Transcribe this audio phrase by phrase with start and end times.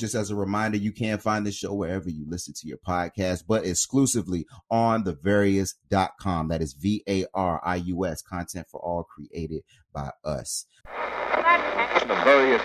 [0.00, 3.44] Just as a reminder, you can find the show wherever you listen to your podcast,
[3.46, 6.48] but exclusively on the various.com.
[6.48, 10.64] That is V A R I U S, content for all created by us.
[10.86, 12.62] The various.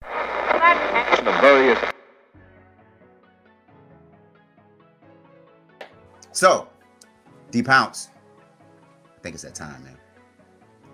[0.00, 1.78] The various.
[6.32, 6.70] So,
[7.50, 8.08] D Pounce.
[9.14, 9.98] I think it's that time, man.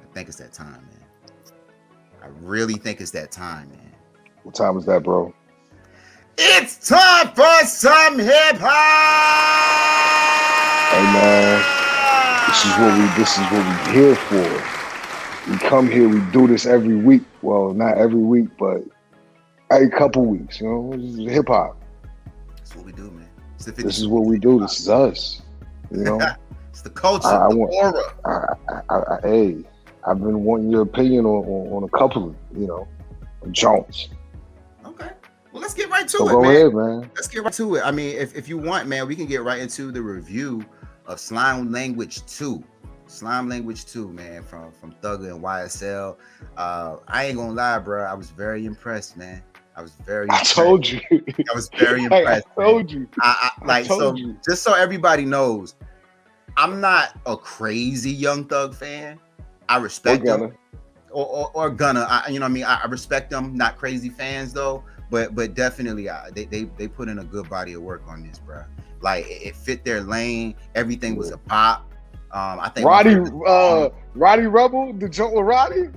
[0.03, 1.07] I think it's that time, man.
[2.21, 3.95] I really think it's that time, man.
[4.43, 5.33] What time is that, bro?
[6.37, 8.65] It's time for some hip hop.
[10.91, 11.62] Hey man,
[12.48, 15.51] this is what we this is what we here for.
[15.51, 17.23] We come here, we do this every week.
[17.43, 18.83] Well, not every week, but
[19.70, 20.60] every couple weeks.
[20.60, 21.77] You know, this is hip hop.
[22.57, 23.29] That's what we do, man.
[23.59, 24.59] This is what we do.
[24.59, 25.43] This is us.
[25.93, 26.21] You know,
[26.71, 28.59] it's the culture, I, I the want, aura.
[28.80, 29.65] I, I, hey,
[30.05, 32.88] I've been wanting your opinion on, on, on a couple of you know
[33.52, 34.09] Jones.
[35.55, 36.57] Well, let's get right to so it, man.
[36.57, 37.11] Ahead, man.
[37.15, 37.83] Let's get right to it.
[37.85, 40.66] I mean, if, if you want, man, we can get right into the review
[41.07, 42.61] of Slime Language 2.
[43.07, 46.16] Slime Language 2, man, from from Thugger and YSL.
[46.57, 48.02] Uh, I ain't gonna lie, bro.
[48.02, 49.45] I was very impressed, man.
[49.77, 50.27] I was very.
[50.33, 51.01] I told you.
[51.13, 52.49] I was very impressed.
[52.57, 53.09] I told you.
[53.21, 54.13] I, I like I so.
[54.16, 54.37] You.
[54.45, 55.77] Just so everybody knows,
[56.57, 59.21] I'm not a crazy Young Thug fan.
[59.68, 60.57] I respect them.
[61.13, 62.09] Or, or, or Gunna.
[62.11, 62.65] I, you know what I mean?
[62.65, 63.55] I, I respect them.
[63.55, 67.49] Not crazy fans though but but definitely uh, they, they they put in a good
[67.49, 68.65] body of work on this, bro.
[69.00, 70.55] Like it, it fit their lane.
[70.75, 71.91] Everything was a pop.
[72.33, 73.16] Um, I think Roddy
[73.47, 75.91] uh Rowdy Rebel, the joint with Roddy.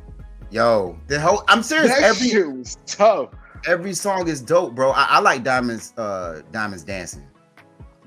[0.52, 1.90] Yo, the whole I'm serious.
[1.90, 3.30] That every shit was tough.
[3.66, 4.92] Every song is dope, bro.
[4.92, 7.28] I, I like Diamonds uh Diamonds dancing.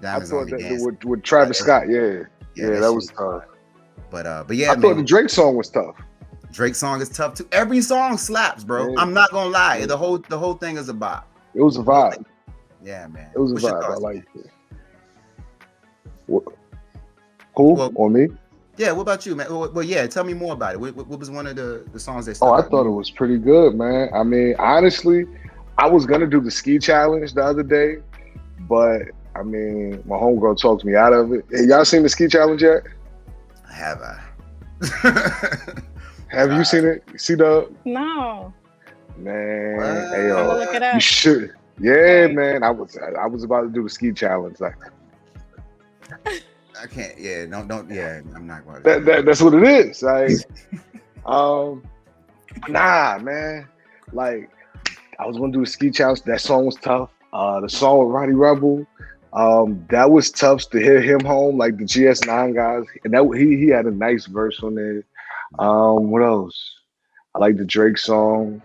[0.01, 0.87] Diamonds I thought that dancing.
[0.87, 2.01] With, with Travis Scott, yeah.
[2.01, 2.23] Yeah,
[2.55, 3.45] yeah that, that was tough.
[4.11, 4.83] But uh but yeah, I man.
[4.83, 5.97] thought the Drake song was tough.
[6.53, 7.47] Drake song is tough too.
[7.53, 8.97] Every song slaps, bro.
[8.97, 9.87] I'm not gonna lie.
[9.87, 11.29] The whole the whole thing is a bop.
[11.55, 12.25] It was a vibe.
[12.83, 13.31] Yeah, man.
[13.35, 13.91] It was What's a vibe.
[13.91, 14.51] I like it.
[16.27, 16.45] What,
[17.57, 18.29] who well, or me?
[18.77, 18.93] Yeah.
[18.93, 19.47] What about you, man?
[19.49, 20.07] Well, well yeah.
[20.07, 20.81] Tell me more about it.
[20.81, 22.39] What, what, was one of the the songs that?
[22.43, 24.11] Oh, I thought it was pretty good, man.
[24.13, 25.27] I mean, honestly,
[25.79, 27.99] I was gonna do the ski challenge the other day,
[28.69, 29.03] but
[29.37, 31.45] I mean, my homegirl talked me out of it.
[31.51, 32.83] Hey, y'all seen the ski challenge yet?
[33.71, 35.83] Have I?
[36.31, 37.03] Have you seen it?
[37.17, 37.71] See the?
[37.85, 38.53] No.
[39.17, 40.95] Man, hey, yo, look it up.
[40.95, 41.53] you should.
[41.79, 42.63] Yeah, man.
[42.63, 44.61] I was I was about to do the ski challenge.
[44.61, 44.77] Like,
[46.81, 47.19] I can't.
[47.19, 47.91] Yeah, don't don't.
[47.91, 48.83] Yeah, I'm not going.
[48.83, 50.03] That, that that's what it is.
[50.03, 50.33] Like,
[51.27, 51.83] um,
[52.69, 53.67] nah, man.
[54.13, 54.51] Like,
[55.19, 56.23] I was gonna do a ski challenge.
[56.23, 57.11] That song was tough.
[57.33, 58.87] Uh, the song with Rowdy Rebel,
[59.33, 63.57] um, that was tough to hit him home, like the GS9 guys, and that he
[63.57, 65.05] he had a nice verse on it.
[65.59, 66.75] Um, what else?
[67.35, 68.63] I like the Drake song.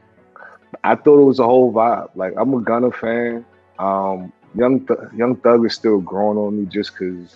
[0.83, 2.09] I thought it was a whole vibe.
[2.15, 3.45] Like I'm a Gunna fan.
[3.79, 7.35] Um, Young Th- Young Thug is still growing on me just because.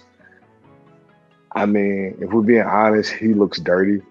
[1.53, 4.03] I mean, if we're being honest, he looks dirty.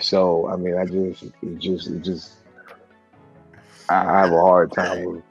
[0.00, 2.32] So I mean, I just, it just, it just,
[3.88, 5.22] I, have a hard time with.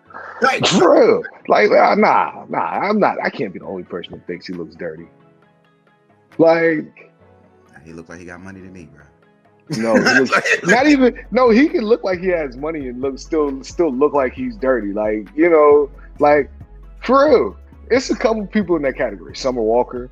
[0.41, 1.23] Like, for real.
[1.47, 3.18] Like, nah, nah, I'm not.
[3.22, 5.07] I can't be the only person that thinks he looks dirty.
[6.38, 7.12] Like,
[7.83, 9.03] he looked like he got money to me, bro.
[9.78, 9.94] No,
[10.64, 11.20] not even.
[11.32, 14.58] No, he can look like he has money and look still still look like he's
[14.58, 14.94] dirty.
[14.94, 15.90] Like you know,
[16.20, 16.52] like
[17.04, 17.58] for real.
[17.90, 19.36] It's a couple people in that category.
[19.36, 20.10] Summer Walker,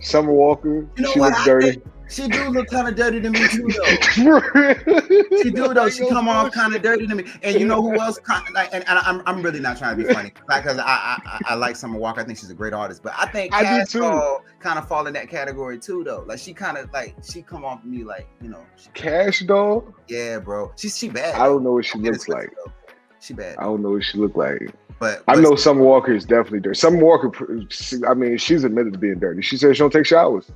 [0.00, 0.88] Summer Walker.
[0.96, 1.72] You know she looks dirty.
[1.72, 5.34] Think, she do look kind of dirty to me too, though.
[5.42, 5.88] she do though.
[5.88, 7.24] She come off kind of dirty to me.
[7.42, 8.18] And you know who else?
[8.18, 10.82] Kind of, like, and, and I'm, I'm really not trying to be funny, because I,
[10.84, 12.20] I, I like Summer Walker.
[12.20, 14.38] I think she's a great artist, but I think I Cash do too.
[14.58, 16.24] kind of fall in that category too, though.
[16.26, 18.64] Like she kind of like she come off me like you know.
[18.94, 19.94] Cash doll.
[20.08, 20.72] Yeah, bro.
[20.76, 21.36] She's she bad.
[21.36, 22.50] I don't know what she looks like.
[22.64, 22.72] Though.
[23.20, 23.56] She bad.
[23.58, 24.70] I don't know what she look like.
[24.98, 26.78] But, but I know Summer Walker is definitely dirty.
[26.78, 27.32] Summer Walker,
[28.06, 29.40] I mean, she's admitted to being dirty.
[29.40, 30.50] She says she don't take showers.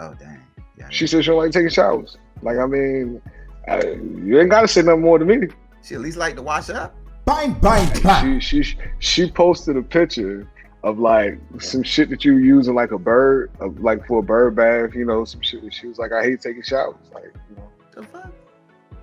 [0.00, 0.42] Oh damn.
[0.78, 2.16] Yeah, she said she don't like taking showers.
[2.42, 3.20] Like I mean,
[3.68, 3.82] uh,
[4.24, 5.48] you ain't got to say nothing more to me.
[5.82, 6.96] She at least like to wash up.
[7.26, 8.40] Bang bang.
[8.40, 10.48] She she she posted a picture
[10.82, 14.56] of like some shit that you using like a bird, of, like for a bird
[14.56, 14.94] bath.
[14.94, 15.72] You know, some shit.
[15.72, 16.96] She was like, I hate taking showers.
[17.12, 17.70] Like, you know.
[17.94, 18.32] The fuck.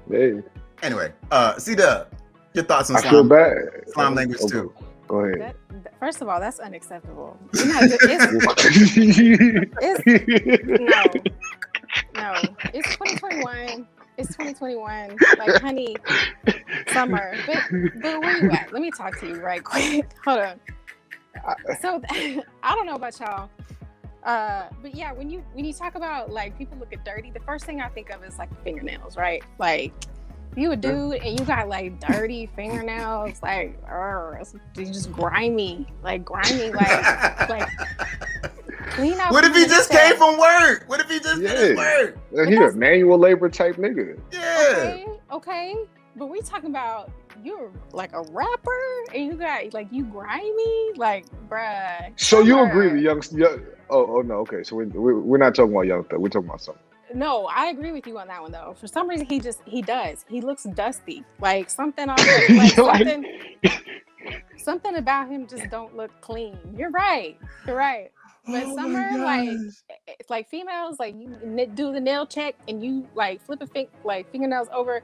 [0.10, 0.42] Yeah.
[0.82, 2.08] Anyway, uh, see the
[2.54, 3.30] your thoughts on I slime,
[3.94, 4.52] slime language okay.
[4.52, 4.74] too.
[5.08, 5.56] Go ahead.
[5.70, 7.38] That, first of all, that's unacceptable.
[7.54, 8.04] it's,
[9.82, 11.04] it's, no,
[12.16, 12.34] no,
[12.74, 13.88] it's 2021.
[14.18, 15.18] It's 2021.
[15.38, 15.96] Like, honey,
[16.92, 17.36] summer.
[17.46, 17.64] But,
[18.02, 18.74] but where you at?
[18.74, 20.10] Let me talk to you right quick.
[20.26, 20.60] Hold on.
[21.82, 23.50] So, I don't know about y'all.
[24.24, 27.66] Uh, but yeah, when you when you talk about like people looking dirty, the first
[27.66, 29.42] thing I think of is like fingernails, right?
[29.58, 29.94] Like
[30.56, 33.78] you a dude and you got like dirty fingernails, like,
[34.76, 37.70] you just grimy, like grimy, like, like
[38.90, 39.32] clean out.
[39.32, 40.86] What if he just came from work?
[40.88, 41.54] What if he just yeah.
[41.54, 42.18] did work?
[42.48, 44.20] He a manual labor type nigga.
[44.32, 44.74] Yeah.
[44.78, 45.76] Okay, okay,
[46.16, 47.12] but we talking about
[47.44, 52.12] you're like a rapper and you got like you grimy, like, bruh.
[52.20, 53.22] So you agree with young?
[53.32, 54.64] young oh, oh no, okay.
[54.64, 56.20] So we, we, we're not talking about young stuff.
[56.20, 56.84] We're talking about something.
[57.14, 58.76] No, I agree with you on that one though.
[58.80, 60.26] For some reason, he just he does.
[60.28, 62.18] He looks dusty, like something on
[62.50, 63.26] like something.
[64.58, 66.58] something about him just don't look clean.
[66.76, 67.38] You're right.
[67.66, 68.12] You're right.
[68.46, 72.56] But oh summer, like it's eh, eh, like females, like you do the nail check
[72.68, 75.04] and you like flip a fin- like fingernails over,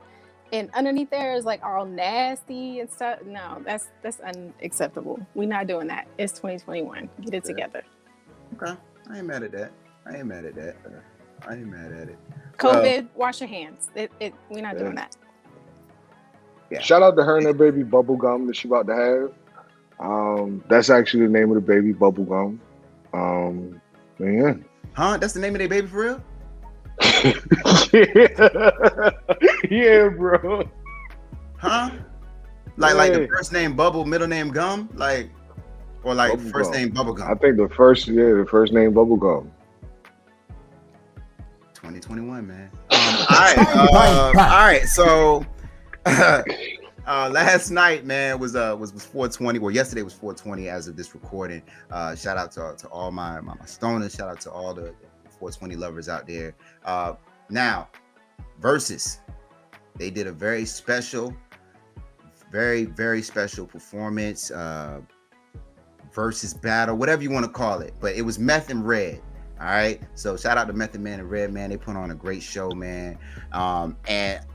[0.54, 3.20] and underneath there is like all nasty and stuff.
[3.26, 5.20] No, that's that's unacceptable.
[5.36, 6.08] We're not doing that.
[6.18, 7.10] It's 2021.
[7.22, 7.84] Get it together.
[8.56, 8.80] Okay,
[9.10, 9.72] I ain't mad at that.
[10.06, 10.76] I ain't mad at that.
[10.86, 11.00] Uh,
[11.48, 12.18] I ain't mad at it.
[12.58, 13.90] COVID, uh, wash your hands.
[13.96, 14.84] It, it, we're not yeah.
[14.84, 15.16] doing that.
[16.70, 16.82] Yeah.
[16.82, 19.32] Shout out to her and her baby Bubblegum that she about to have.
[20.00, 22.60] Um, that's actually the name of the baby, Bubblegum.
[23.14, 23.82] Um,
[24.20, 24.56] yeah.
[24.94, 25.18] Huh?
[25.18, 26.24] That's the name of their baby for real?
[27.94, 29.10] yeah.
[29.70, 30.70] yeah, bro.
[31.58, 31.92] Huh?
[32.78, 32.98] Like yeah.
[32.98, 35.30] like the first name Bubble, middle name Gum, like
[36.04, 36.82] or like Bubble first gum.
[36.82, 37.30] name Bubblegum.
[37.30, 39.50] I think the first yeah, the first name Bubblegum.
[41.84, 42.72] 2021, man.
[42.74, 44.86] Um, all right, uh, all right.
[44.86, 45.46] So
[46.06, 46.44] uh,
[47.06, 49.60] last night, man, was uh was was 420.
[49.60, 51.62] Well, yesterday was 420 as of this recording.
[51.92, 54.16] Uh, shout out to, to all my, my my stoners.
[54.16, 54.94] Shout out to all the
[55.40, 56.56] 420 lovers out there.
[56.86, 57.16] Uh,
[57.50, 57.90] now,
[58.62, 59.20] Verzuz,
[59.98, 61.36] they did a very special,
[62.50, 64.52] very very special performance.
[64.52, 65.02] Uh,
[66.16, 69.22] Verzuz battle, whatever you want to call it, but it was Meth and Red.
[69.64, 70.02] All right.
[70.16, 71.70] So shout out to Method Man and Redman.
[71.70, 73.18] They put on a great show, man.
[73.54, 74.46] Um, and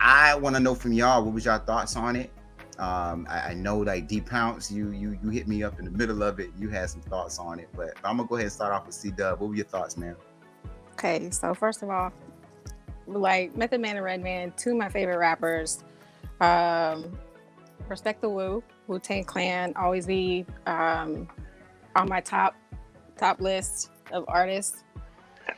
[0.00, 2.30] I want to know from y'all, what was y'all thoughts on it?
[2.78, 5.90] Um, I, I, know like D Pounce, you you you hit me up in the
[5.90, 6.50] middle of it.
[6.58, 8.94] You had some thoughts on it, but I'm gonna go ahead and start off with
[8.94, 9.40] C Dub.
[9.40, 10.14] What were your thoughts, man?
[10.92, 12.12] Okay, so first of all,
[13.06, 15.84] like Method Man and Redman, two of my favorite rappers.
[16.40, 17.18] Um,
[17.88, 21.28] respect the Wu, Wu Tang Clan, always be um,
[21.96, 22.54] on my top
[23.16, 24.84] top list of artists.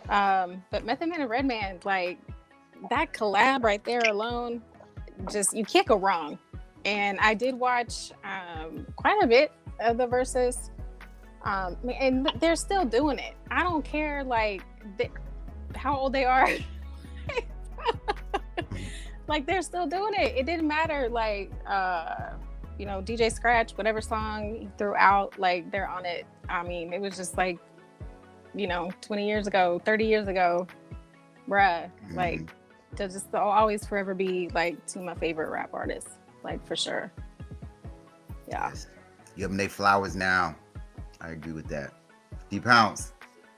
[0.09, 2.19] Um, but Method Man and Redman, like
[2.91, 4.63] that collab right there alone,
[5.31, 6.39] just you can't go wrong.
[6.85, 10.71] And I did watch um, quite a bit of the Verzuz,
[11.45, 13.35] um, and they're still doing it.
[13.51, 14.63] I don't care like
[15.77, 16.49] how old they are.
[19.29, 20.37] like they're still doing it.
[20.37, 22.31] It didn't matter like uh,
[22.79, 26.27] you know DJ Scratch, whatever song he threw out, like they're on it.
[26.49, 27.59] I mean, it was just like
[28.55, 30.67] you know, 20 years ago, 30 years ago,
[31.49, 32.15] bruh, mm-hmm.
[32.17, 32.55] like
[32.97, 36.11] to just always forever be like two of my favorite rap artists,
[36.45, 37.11] like for sure.
[38.49, 38.69] Yeah.
[38.69, 38.87] Yes.
[39.37, 40.55] Give them their flowers now.
[41.21, 41.95] I agree with that.
[42.51, 43.13] D Pounce,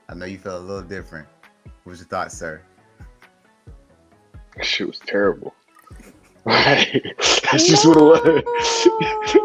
[0.07, 1.27] I know you feel a little different.
[1.83, 2.61] What was your thoughts, sir?
[4.55, 5.53] That shit was terrible.
[6.45, 7.13] Right.
[7.17, 8.43] That's just what it was.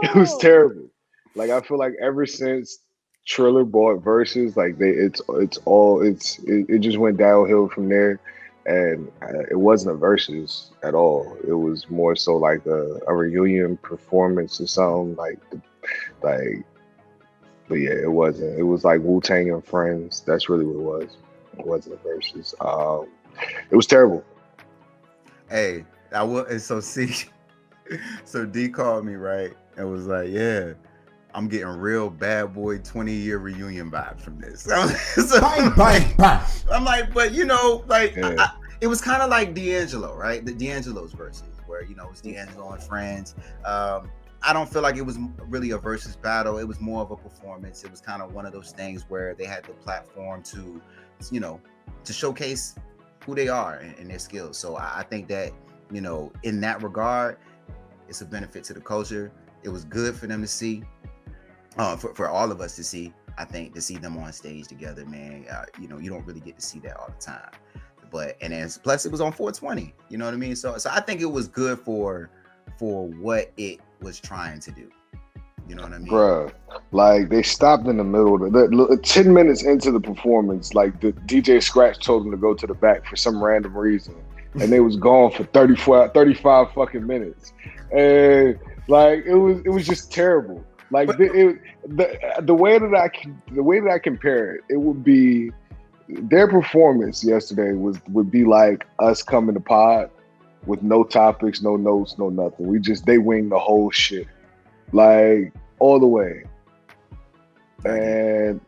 [0.02, 0.88] it was terrible.
[1.34, 2.80] Like I feel like ever since
[3.30, 7.88] Triller bought Verzuz like they, it's it's all it's it, it just went downhill from
[7.88, 8.18] there,
[8.66, 11.38] and uh, it wasn't a Verzuz at all.
[11.46, 15.38] It was more so like a, a reunion performance or something like,
[16.24, 16.64] like.
[17.68, 18.58] But yeah, it wasn't.
[18.58, 20.24] It was like Wu Tang and Friends.
[20.26, 21.16] That's really what it was.
[21.56, 22.52] It wasn't a Verzuz.
[22.60, 23.08] Um,
[23.70, 24.24] it was terrible.
[25.48, 26.58] Hey, I will.
[26.58, 27.14] So see,
[28.24, 30.72] so D called me right and was like, "Yeah."
[31.34, 34.62] I'm getting real bad boy 20 year reunion vibes from this.
[35.14, 36.42] so, bang, bang, bang.
[36.70, 38.34] I'm like, but you know, like yeah.
[38.38, 40.44] I, it was kind of like D'Angelo, right?
[40.44, 43.34] The D'Angelo's Verzuz, where you know it's D'Angelo and friends.
[43.64, 44.10] Um,
[44.42, 46.58] I don't feel like it was really a versus battle.
[46.58, 47.84] It was more of a performance.
[47.84, 50.80] It was kind of one of those things where they had the platform to,
[51.30, 51.60] you know,
[52.04, 52.74] to showcase
[53.26, 54.56] who they are and, and their skills.
[54.56, 55.52] So I, I think that
[55.90, 57.36] you know, in that regard,
[58.08, 59.32] it's a benefit to the culture.
[59.62, 60.82] It was good for them to see
[61.80, 63.12] uh, for, for all of us to see.
[63.38, 65.46] I think to see them on stage together, man.
[65.50, 67.50] Uh, you know, you don't really get to see that all the time.
[68.10, 69.94] But and then plus it was on 420.
[70.10, 70.56] You know what I mean?
[70.56, 72.28] So so I think it was good for
[72.78, 74.90] for what it was trying to do.
[75.68, 76.08] You know what I mean?
[76.08, 76.52] Bruh,
[76.90, 81.00] like they stopped in the middle of the, the 10 minutes into the performance, like
[81.00, 84.16] the DJ Scratch told them to go to the back for some random reason.
[84.54, 87.52] And they was gone for 34, 35 fucking minutes.
[87.92, 88.58] And
[88.88, 90.64] like it was it was just terrible.
[90.90, 93.10] Like but, the, it, the the way that I
[93.52, 95.52] the way that I compare it, it would be
[96.08, 100.10] their performance yesterday was would be like us coming to pod
[100.66, 102.66] with no topics, no notes, no nothing.
[102.66, 104.26] We just they wing the whole shit,
[104.92, 106.44] like all the way.
[107.84, 108.60] And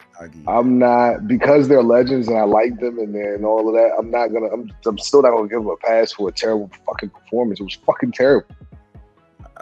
[0.47, 3.95] I'm not because they're legends and I like them and and all of that.
[3.99, 4.47] I'm not gonna.
[4.47, 7.61] I'm, I'm still not gonna give them a pass for a terrible fucking performance.
[7.61, 8.47] It was fucking terrible.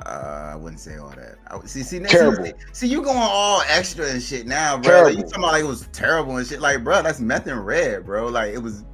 [0.07, 1.37] Uh, I wouldn't say all that.
[1.49, 2.45] I, see, see, terrible.
[2.45, 5.03] See, see, you going all extra and shit now, bro.
[5.03, 6.61] Like, you talking about like it was terrible and shit.
[6.61, 8.29] Like, bro, that's meth and red, bro.
[8.29, 8.85] Like, it was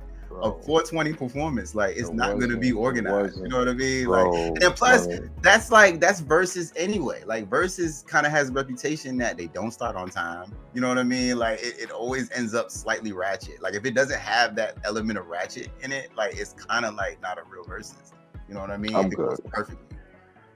[0.42, 1.75] a 420 performance.
[1.75, 3.38] Like it's it not going to be organized.
[3.38, 4.04] You know what I mean?
[4.04, 5.28] Bro, like, and plus, bro.
[5.42, 7.22] that's like that's Verzuz anyway.
[7.25, 10.52] Like Verzuz kind of has a reputation that they don't start on time.
[10.75, 11.38] You know what I mean?
[11.38, 13.62] Like it, it always ends up slightly ratchet.
[13.62, 16.94] Like if it doesn't have that element of ratchet in it, like it's kind of
[16.94, 18.12] like not a real Verzuz.
[18.48, 18.94] You know what I mean?
[18.94, 19.38] I'm it good.
[19.46, 19.95] perfectly.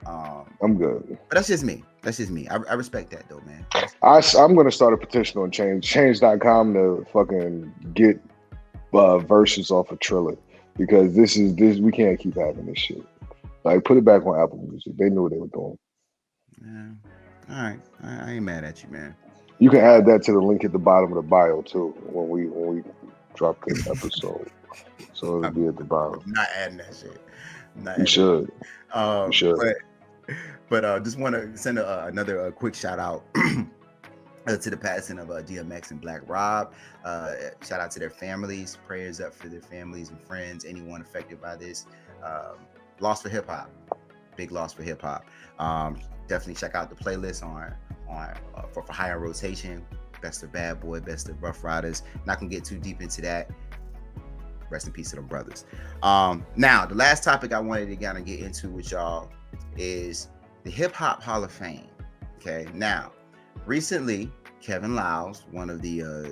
[0.07, 1.19] Um, I'm good.
[1.29, 1.85] But that's just me.
[2.03, 2.49] That's just me.
[2.49, 3.67] I, I respect that though, man.
[4.03, 8.21] I, I'm gonna start a petition on change change.com to fucking get
[8.93, 10.37] uh, Verzuz off of Triller
[10.77, 13.05] because this is this we can't keep having this shit.
[13.65, 14.97] Like put it back on Apple Music.
[14.97, 15.79] They knew what they were doing.
[16.65, 17.55] Yeah.
[17.55, 17.81] All right.
[18.03, 19.15] I, I ain't mad at you, man.
[19.59, 22.29] You can add that to the link at the bottom of the bio too when
[22.29, 22.83] we when we
[23.35, 24.51] drop this episode.
[25.13, 26.23] So it'll be at the bottom.
[26.25, 27.21] I'm not adding that shit.
[27.77, 28.53] Not you should.
[28.93, 29.57] Um, you should.
[29.57, 29.77] But,
[30.69, 33.25] but uh, just want to send a, another a quick shout out
[34.47, 36.73] uh, to the passing of uh, DMX and Black Rob.
[37.05, 38.79] Uh, shout out to their families.
[38.87, 40.65] Prayers up for their families and friends.
[40.65, 41.87] Anyone affected by this.
[42.25, 42.57] Um,
[43.01, 43.71] loss for hip hop.
[44.37, 45.25] Big loss for hip hop.
[45.59, 47.75] Um, definitely check out the playlist on
[48.09, 49.85] on uh, for, for higher rotation.
[50.21, 52.03] Best of Bad Boy, Best of Ruff Ryders.
[52.27, 53.51] Not gonna get too deep into that.
[54.69, 55.65] Rest in peace to them brothers.
[56.03, 59.31] Um, now, the last topic I wanted to kind of get into with y'all
[59.77, 60.29] is
[60.65, 61.89] the Hip Hop Hall of Fame.
[62.37, 63.13] Okay, now
[63.67, 64.31] recently,
[64.61, 66.29] Kevin Liles, one of the uh,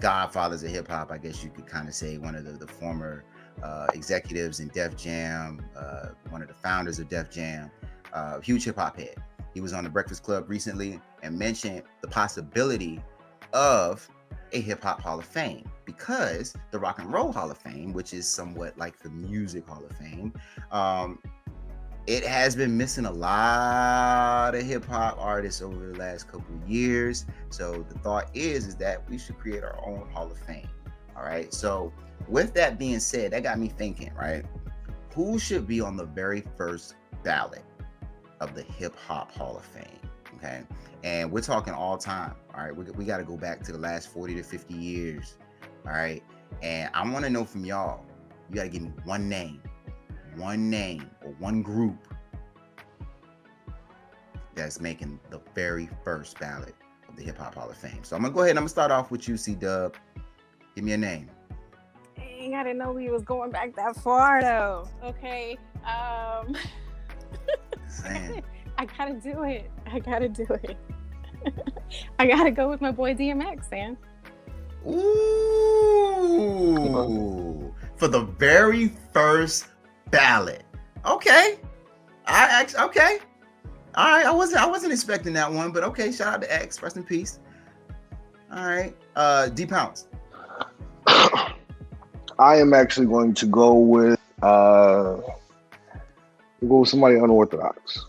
[0.00, 2.66] godfathers of hip hop, I guess you could kind of say, one of the, the
[2.66, 3.24] former
[3.62, 7.70] uh, executives in Def Jam, uh, one of the founders of Def Jam,
[8.12, 9.16] uh, huge hip hop head.
[9.54, 13.00] He was on the Breakfast Club recently and mentioned the possibility
[13.52, 14.08] of
[14.52, 18.12] a hip hop Hall of Fame because the Rock and Roll Hall of Fame, which
[18.12, 20.32] is somewhat like the Music Hall of Fame,
[20.70, 21.18] um,
[22.06, 27.26] it has been missing a lot of hip hop artists over the last couple years.
[27.50, 30.68] So the thought is is that we should create our own Hall of Fame.
[31.16, 31.52] All right.
[31.52, 31.92] So
[32.28, 34.44] with that being said, that got me thinking, right?
[35.14, 36.94] Who should be on the very first
[37.24, 37.64] ballot
[38.40, 39.98] of the Hip Hop Hall of Fame?
[40.36, 40.62] Okay.
[41.02, 42.34] And we're talking all time.
[42.54, 42.76] All right.
[42.76, 45.38] We, we got to go back to the last 40 to 50 years.
[45.84, 46.22] All right.
[46.62, 48.04] And I want to know from y'all,
[48.48, 49.60] you got to give me one name
[50.36, 52.08] one name or one group
[54.54, 56.74] that's making the very first ballot
[57.08, 58.02] of the Hip Hop Hall of Fame.
[58.02, 59.94] So I'm gonna go ahead and I'm gonna start off with you, C Dub.
[60.74, 61.30] Give me a name.
[62.16, 64.88] Dang, I didn't know we was going back that far though.
[65.04, 65.58] Okay.
[65.84, 66.56] Um
[68.78, 69.70] I gotta do it.
[69.86, 70.76] I gotta do it.
[72.18, 73.96] I gotta go with my boy DMX, man.
[74.86, 75.06] Ooh.
[77.96, 79.68] For the very first
[80.10, 80.64] ballot.
[81.04, 81.58] Okay.
[82.26, 83.18] I actually okay.
[83.94, 84.26] All right.
[84.26, 86.10] I wasn't I wasn't expecting that one, but okay.
[86.12, 86.82] Shout out to X.
[86.82, 87.40] Rest in peace.
[88.52, 88.96] All right.
[89.14, 90.08] Uh D Pounce.
[91.06, 95.18] I am actually going to go with uh
[96.60, 98.06] we'll go with somebody unorthodox.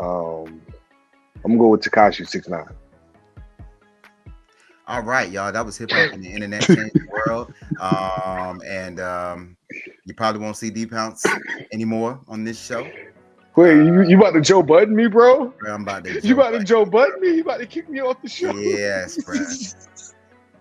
[0.00, 0.62] Um
[1.44, 2.68] I'm gonna go with Tekashi Six Nine.
[4.88, 5.52] All right, y'all.
[5.52, 6.68] That was hip hop in the internet
[7.26, 7.54] world.
[7.80, 9.56] Um, and um,
[10.04, 11.24] you probably won't see D Pounce
[11.72, 12.88] anymore on this show.
[13.54, 15.52] Wait, uh, you, you about to Joe Budden me, bro?
[15.68, 16.20] I'm about to.
[16.26, 17.36] you about to Joe Budden me?
[17.36, 18.54] You about to kick me off the show?
[18.56, 19.36] Yes, bro.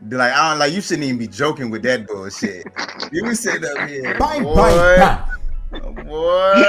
[0.10, 0.74] Be like, I don't like.
[0.74, 2.66] You shouldn't even be joking with that bullshit.
[3.12, 4.56] You be sitting up here, bang, boy.
[4.56, 5.26] Bang,
[5.72, 6.06] bang.
[6.06, 6.64] Boy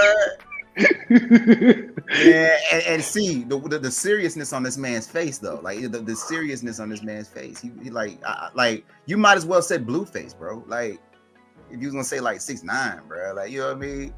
[0.76, 6.00] yeah, and, and, see the, the, the seriousness on this man's face though, like the,
[6.00, 7.60] the seriousness on this man's face.
[7.60, 10.64] He, he like I, like you might as well said Blueface, bro.
[10.66, 11.00] Like
[11.72, 14.14] if you was gonna say like six nine, bro, like you know what I mean.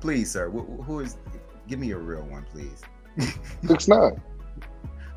[0.00, 1.16] Please, sir, who, who is?
[1.68, 2.82] Give me a real one, please.
[3.66, 4.20] Six nine.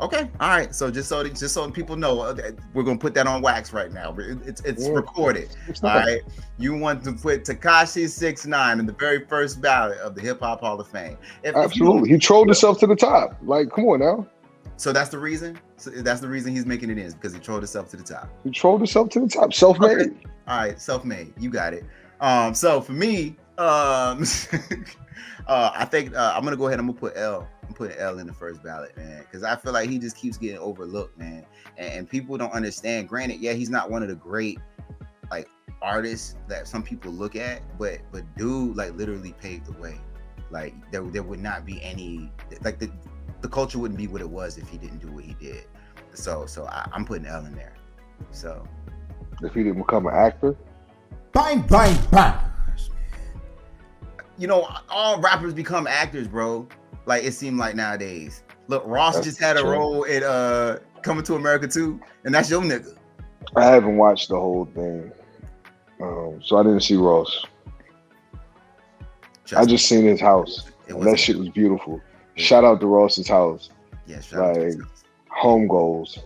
[0.01, 0.73] Okay, all right.
[0.73, 3.91] So just so just so people know, uh, we're gonna put that on wax right
[3.91, 4.15] now.
[4.17, 4.93] It's it's yeah.
[4.93, 5.49] recorded.
[5.83, 6.21] All right.
[6.57, 10.39] You want to put Tekashi Six Nine in the very first ballot of the Hip
[10.39, 11.17] Hop Hall of Fame?
[11.43, 13.35] If, Absolutely, if he trolled himself to the top.
[13.41, 14.25] Like, come on now.
[14.79, 15.59] So that's the reason.
[15.75, 18.29] So that's the reason he's making it in because he trolled himself to the top.
[18.45, 19.53] He trolled himself to the top.
[19.53, 20.00] Self-made.
[20.00, 20.12] Okay.
[20.48, 21.33] All right, self-made.
[21.38, 21.83] You got it.
[22.21, 22.53] Um.
[22.53, 24.24] So for me, um,
[25.48, 26.79] uh, I think uh, I'm gonna go ahead.
[26.79, 29.74] I'm gonna put L I'm putting L in the first ballot, man, because I feel
[29.74, 31.45] like he just keeps getting overlooked, man.
[31.77, 33.09] And, and, people don't understand.
[33.09, 34.59] Granted, yeah, he's not one of the great
[35.29, 35.50] like
[35.81, 40.00] artists that some people look at, but but dude like literally paved the way.
[40.50, 42.31] Like there there would not be any
[42.63, 42.89] like the
[43.41, 45.65] the culture wouldn't be what it was if he didn't do what he did.
[46.13, 47.75] So so I, am putting L in there.
[48.31, 48.67] So
[49.41, 50.55] if he didn't become an actor,
[51.31, 52.38] bang bang bang.
[54.38, 56.67] You know, all rappers become actors, bro.
[57.05, 58.43] Like it seemed like nowadays.
[58.67, 62.50] Look, Ross that's just had a role in uh Coming to America too, and that's
[62.50, 62.96] your nigga.
[63.55, 65.12] I haven't watched the whole thing,
[66.01, 67.46] um, so I didn't see Ross.
[69.46, 70.69] Just I just seen his house.
[70.88, 72.01] that shit was beautiful.
[72.39, 73.69] Shout out to Ross's house.
[74.08, 74.75] Yeah, like
[75.29, 76.19] home goals.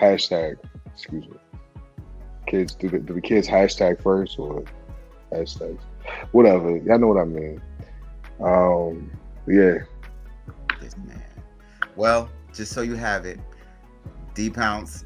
[0.00, 0.56] Hashtag.
[0.92, 1.36] Excuse me.
[2.46, 4.64] Kids, do the, do the kids hashtag first or
[5.32, 5.78] hashtags?
[6.32, 6.76] Whatever.
[6.78, 7.62] Y'all know what I mean.
[8.40, 9.10] Um,
[9.46, 9.78] yeah.
[10.82, 11.22] Yes, man.
[11.94, 13.38] Well, just so you have it,
[14.34, 15.04] D Pounce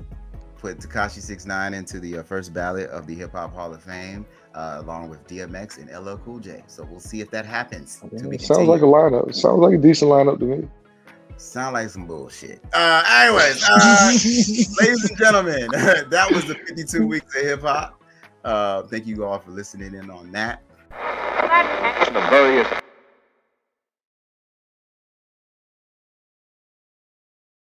[0.56, 3.82] put Tekashi Six Nine into the uh, first ballot of the Hip Hop Hall of
[3.82, 6.62] Fame, uh, along with DMX and LL Cool J.
[6.66, 8.00] So we'll see if that happens.
[8.12, 9.34] Yeah, sounds like a lineup.
[9.34, 10.68] Sounds like a decent lineup to me.
[11.36, 12.62] Sound like some bullshit.
[12.72, 14.06] Uh, anyways, uh,
[14.80, 18.00] ladies and gentlemen, that was the 52 weeks of hip hop.
[18.44, 20.62] Uh, thank you all for listening in on that.